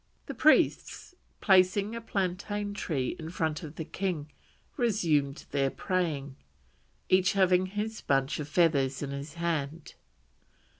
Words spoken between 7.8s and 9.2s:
bunch of feathers in